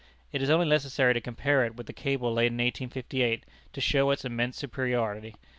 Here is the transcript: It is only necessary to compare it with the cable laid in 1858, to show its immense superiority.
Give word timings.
It 0.31 0.41
is 0.41 0.49
only 0.49 0.67
necessary 0.67 1.13
to 1.13 1.21
compare 1.21 1.63
it 1.63 1.75
with 1.75 1.85
the 1.85 1.93
cable 1.93 2.33
laid 2.33 2.47
in 2.47 2.53
1858, 2.53 3.45
to 3.71 3.81
show 3.81 4.09
its 4.09 4.25
immense 4.25 4.57
superiority. 4.57 5.35